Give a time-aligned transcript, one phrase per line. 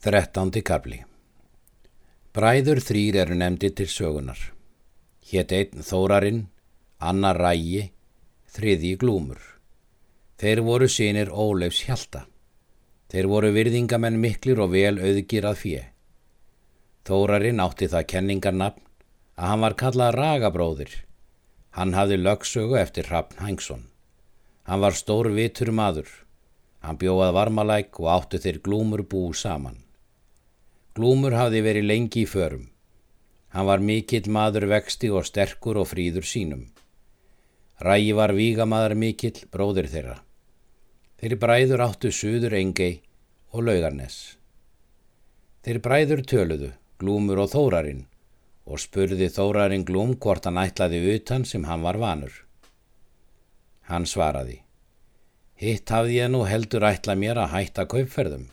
[0.00, 0.96] Þrettándi kabli
[2.32, 4.38] Bræður þrýr eru nefndi til sögunar.
[5.28, 6.38] Hétt einn Þórarinn,
[6.96, 7.82] annar Rægi,
[8.48, 9.42] þriði Glúmur.
[10.40, 12.22] Þeir voru sínir Ólefs Hjalta.
[13.12, 15.82] Þeir voru virðingamenn miklir og vel auðgir að fjö.
[17.04, 18.88] Þórarinn átti það kenningarnafn
[19.36, 20.96] að hann var kallað Ragabróðir.
[21.76, 23.84] Hann hafði lögsögu eftir Hrafn Hængsson.
[24.64, 26.08] Hann var stór vitur maður.
[26.80, 29.76] Hann bjóðað varmalæk og áttu þeir glúmur bú saman.
[30.98, 32.66] Glúmur hafði verið lengi í förum.
[33.54, 36.66] Hann var mikill maður vexti og sterkur og fríður sínum.
[37.80, 40.18] Rægi var vígamaður mikill bróðir þeirra.
[41.20, 43.00] Þeir bræður áttu suður engei
[43.54, 44.18] og laugarnes.
[45.64, 48.06] Þeir bræður töluðu, glúmur og þórarinn
[48.70, 52.32] og spurði þórarinn glúm hvort hann ætlaði utan sem hann var vanur.
[53.90, 54.60] Hann svaraði.
[55.60, 58.46] Hitt hafði ég nú heldur ætla mér að hætta kaupferðum.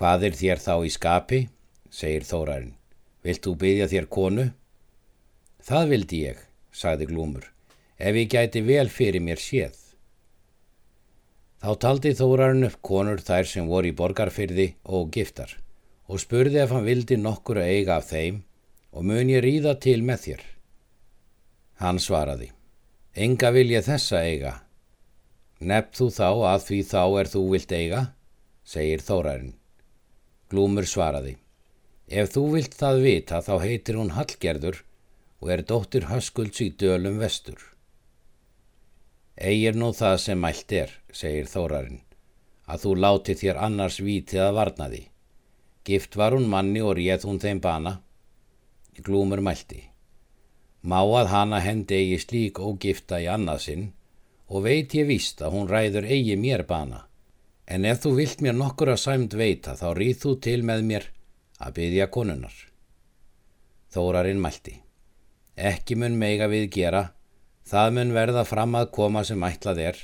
[0.00, 1.38] Hvað er þér þá í skapi?
[1.92, 2.76] segir þórarinn.
[3.20, 4.46] Vilt þú byggja þér konu?
[5.60, 6.38] Það vildi ég,
[6.72, 7.44] sagði glúmur,
[8.00, 9.76] ef ég gæti vel fyrir mér séð.
[11.60, 15.58] Þá taldi þórarinn upp konur þær sem voru í borgarfyrði og giftar
[16.08, 18.40] og spurði ef hann vildi nokkur að eiga af þeim
[18.96, 20.42] og mun ég ríða til með þér.
[21.84, 22.48] Hann svaraði,
[23.12, 24.56] enga vil ég þessa eiga.
[25.60, 28.04] Nefn þú þá að því þá er þú vilt eiga,
[28.64, 29.59] segir þórarinn.
[30.50, 31.36] Glúmur svaraði,
[32.10, 34.80] ef þú vilt það vita þá heitir hún Hallgerður
[35.40, 37.60] og er dóttir Höskulds í dölum vestur.
[39.38, 42.00] Egir nú það sem mælt er, segir þórarinn,
[42.66, 45.04] að þú láti þér annars vítið að varna því.
[45.86, 47.94] Gift var hún manni og réð hún þeim bana.
[49.00, 49.84] Glúmur mælti.
[50.82, 53.92] Má að hana hendi eigi slík ógifta í annarsinn
[54.50, 57.06] og veit ég víst að hún ræður eigi mér bana.
[57.70, 61.04] En ef þú vilt mér nokkur að sæmt veita þá rýð þú til með mér
[61.62, 62.56] að byggja konunar.
[63.94, 64.80] Þórarinn mælti.
[65.54, 67.02] Ekki mun meiga við gera,
[67.70, 70.00] það mun verða fram að koma sem ætlað er.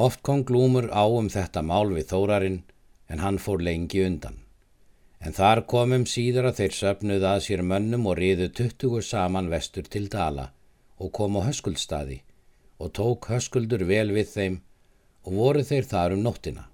[0.00, 2.62] Oft kom glúmur á um þetta mál við Þórarinn
[3.12, 4.40] en hann fór lengi undan.
[5.20, 9.86] En þar komum síður að þeir söpnuð að sér mönnum og riðu tuttugur saman vestur
[9.88, 10.50] til Dala
[11.00, 12.22] og kom á höskuldstaði
[12.80, 14.58] og tók höskuldur vel við þeim
[15.24, 16.64] og voru þeir þar um nóttina.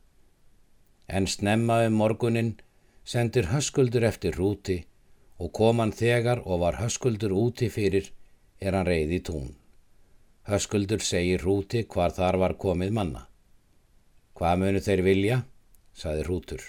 [1.08, 2.54] En snemma um morgunin
[3.04, 4.80] sendir höskuldur eftir rúti
[5.38, 8.10] og kom hann þegar og var höskuldur úti fyrir
[8.60, 9.54] er hann reyði tún.
[10.50, 13.26] Höskuldur segir rúti hvar þar var komið manna.
[14.34, 15.40] Hvað munu þeir vilja?
[15.94, 16.62] saði rútur.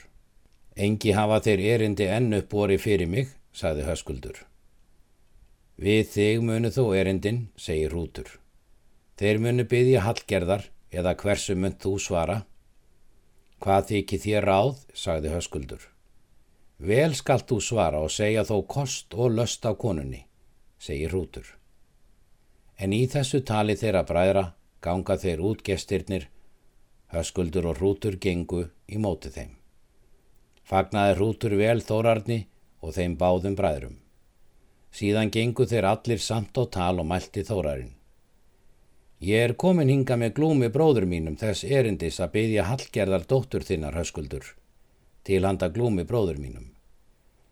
[0.75, 4.38] Engi hafa þeir erindi enn uppbori fyrir mig, sagði höskuldur.
[5.81, 8.28] Við þig munu þó erindin, segir Rútur.
[9.18, 12.41] Þeir munu byggja hallgerðar eða hversu mun þú svara.
[13.62, 15.88] Hvað þykir þér ráð, sagði höskuldur.
[16.81, 20.25] Vel skalt þú svara og segja þó kost og löst á konunni,
[20.81, 21.46] segir Rútur.
[22.81, 24.46] En í þessu tali þeirra bræðra
[24.81, 26.25] ganga þeir út gestirnir,
[27.13, 29.53] höskuldur og Rútur gengu í móti þeim.
[30.66, 32.46] Fagnaði hrútur vel þórarni
[32.81, 33.97] og þeim báðum bræðrum.
[34.91, 37.94] Síðan gengu þeir allir samt á tal og mælti þórarinn.
[39.21, 43.93] Ég er komin hinga með glúmi bróður mínum þess erindis að byggja hallgerðar dóttur þinnar
[43.93, 44.45] höskuldur,
[45.21, 46.71] til handa glúmi bróður mínum.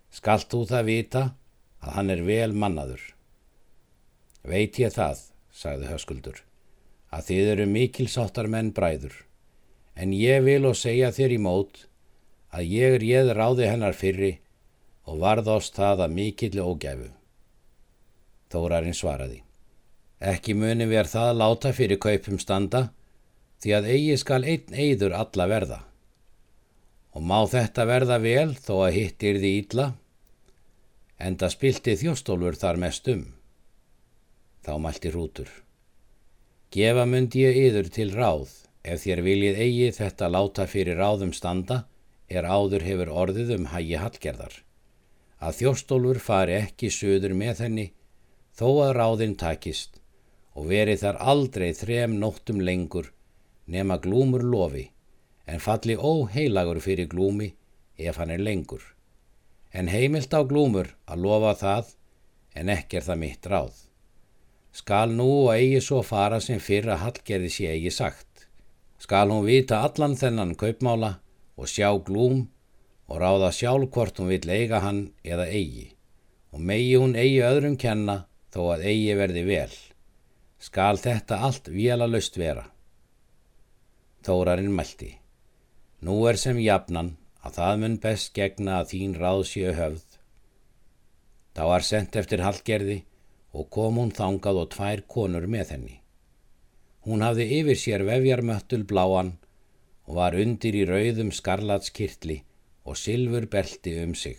[0.09, 1.21] Skalt þú það vita
[1.85, 3.03] að hann er vel mannaður.
[4.41, 5.21] Veit ég það,
[5.53, 6.39] sagði höskuldur,
[7.13, 9.13] að þið eru mikilsáttar menn bræður,
[9.93, 11.83] en ég vil og segja þér í mót
[12.49, 14.31] að ég réð ráði hennar fyrri
[15.05, 17.11] og varðost það að mikill ógæfu.
[18.49, 19.43] Þórarinn svaraði.
[20.19, 22.89] Ekki muni verð það láta fyrir kaupum standa
[23.63, 25.79] því að eigi skal einn eidur alla verða.
[27.15, 29.85] Og má þetta verða vel þó að hittir því ítla,
[31.19, 33.23] enda spilti þjóstólfur þar mest um.
[34.63, 35.49] Þá mælti hrútur.
[36.69, 38.51] Gefa myndi ég yður til ráð
[38.83, 41.85] ef þér viljið eigi þetta láta fyrir ráðum standa
[42.27, 44.51] er áður hefur orðið um hægi hallgerðar.
[45.39, 47.87] Að þjóstólfur fari ekki söður með henni
[48.59, 49.98] þó að ráðinn takist
[50.59, 53.13] og veri þar aldrei þrem nóttum lengur
[53.71, 54.89] nema glúmur lofi
[55.47, 57.53] en falli óheilagur fyrir glúmi
[57.97, 58.81] ef hann er lengur.
[59.71, 61.93] En heimilt á glúmur að lofa það
[62.59, 63.75] en ekki er það mitt ráð.
[64.73, 68.47] Skal nú og eigi svo fara sem fyrra hallgerði sé eigi sagt.
[68.99, 71.13] Skal hún vita allan þennan kaupmála
[71.55, 72.47] og sjá glúm
[73.07, 75.87] og ráða sjálf hvort hún vill eiga hann eða eigi
[76.53, 78.23] og megi hún eigi öðrum kenna
[78.53, 79.71] þó að eigi verði vel.
[80.59, 82.65] Skal þetta allt vila löst vera.
[84.27, 85.13] Þórarinn mælti.
[86.03, 87.13] Nú er sem jafnan
[87.47, 90.17] að það mun best gegna að þín ráð séu höfð.
[91.55, 92.99] Þá var sendt eftir hallgerði
[93.55, 95.95] og kom hún þangað og tvær konur með henni.
[97.07, 99.33] Hún hafði yfir sér vefjarmöttul bláan
[100.09, 102.41] og var undir í rauðum skarlatskirtli
[102.83, 104.37] og sylfur belti um sig.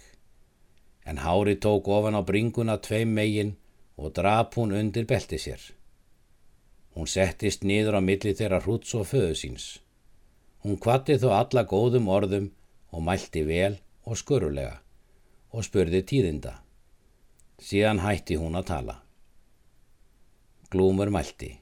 [1.08, 3.56] En hári tók ofan á bringuna tveim megin
[3.96, 5.79] og drap hún undir belti sér.
[7.00, 9.66] Hún settist niður á milli þeirra hrúts og föðu síns.
[10.60, 12.50] Hún kvatti þó alla góðum orðum
[12.92, 14.82] og mælti vel og skurulega
[15.56, 16.58] og spurði tíðinda.
[17.56, 18.98] Síðan hætti hún að tala.
[20.68, 21.54] Glúmur mælti.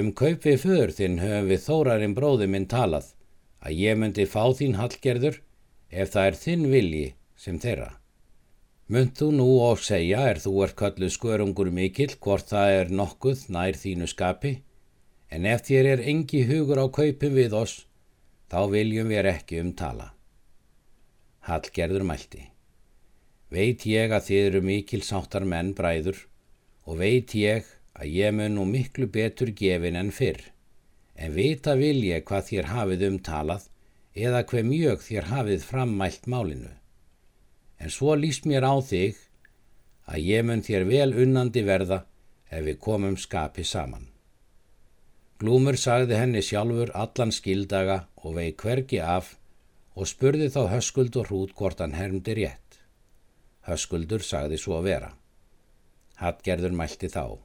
[0.00, 3.12] Um kaup við för þinn höfum við þórarinn bróði minn talað
[3.60, 5.42] að ég myndi fá þín hallgerður
[5.92, 7.06] ef það er þinn vilji
[7.36, 7.92] sem þeirra.
[8.92, 13.46] Munt þú nú og segja er þú er köllu skörungur mikill hvort það er nokkuð
[13.54, 14.50] nær þínu skapi
[15.32, 17.86] en ef þér er engi hugur á kaupin við oss
[18.52, 20.10] þá viljum við ekki umtala.
[21.48, 22.42] Hallgerður mælti.
[23.48, 26.20] Veit ég að þið eru mikil sáttar menn bræður
[26.84, 30.44] og veit ég að ég mun nú miklu betur gefin en fyrr,
[31.16, 33.66] en vita vil ég hvað þér hafið umtalað
[34.12, 36.72] eða hver mjög þér hafið frammælt málinu.
[37.82, 39.18] En svo líst mér á þig
[40.06, 42.04] að ég mun þér vel unnandi verða
[42.46, 44.06] ef við komum skapi saman.
[45.42, 49.32] Glúmur sagði henni sjálfur allan skildaga og vei hvergi af
[49.98, 52.78] og spurði þá höskuld og hrút hvort hann hermdi rétt.
[53.66, 55.10] Höskuldur sagði svo að vera.
[56.22, 57.42] Hattgerður mælti þá.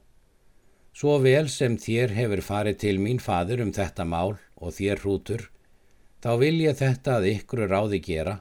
[0.94, 5.48] Svo vel sem þér hefur farið til mín fadur um þetta mál og þér hrútur,
[6.22, 8.38] þá vil ég þetta að ykkur ráði gera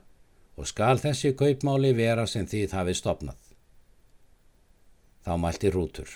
[0.58, 3.42] og skal þessi kaupmáli vera sem þið hafið stopnað.
[5.26, 6.10] Þá mælti hrútur.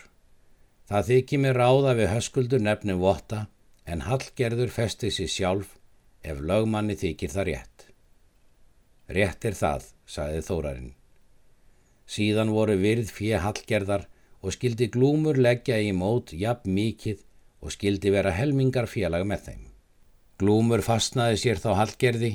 [0.90, 3.46] Það þykir mér ráða við höskuldur nefnum votta
[3.86, 5.76] en Hallgerður festi sér sjálf
[6.24, 7.86] ef lögmanni þykir það rétt.
[9.12, 10.94] Rétt er það, sagði Þórarinn.
[12.12, 14.08] Síðan voru virð fjö Hallgerðar
[14.42, 17.22] og skildi glúmur leggja í mót jafn mikið
[17.62, 19.66] og skildi vera helmingar félag með þeim.
[20.42, 22.32] Glúmur fastnaði sér þá Hallgerði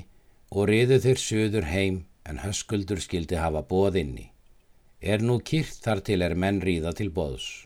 [0.50, 4.30] og riðu þeir söður heim en höskuldur skildi hafa bóð inni.
[5.00, 7.65] Er nú kýrt þar til er menn ríða til bóðs.